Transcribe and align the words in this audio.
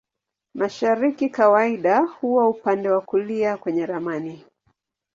Mashariki 0.53 1.29
kawaida 1.29 1.99
huwa 1.99 2.49
upande 2.49 2.89
wa 2.89 3.01
kulia 3.01 3.57
kwenye 3.57 3.85
ramani. 3.85 4.45